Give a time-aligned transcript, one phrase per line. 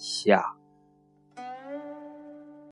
[0.00, 0.59] 下。